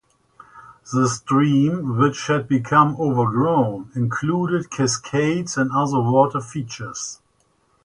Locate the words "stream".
1.07-1.95